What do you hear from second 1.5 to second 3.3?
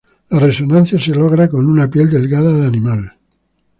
una piel delgada de animal.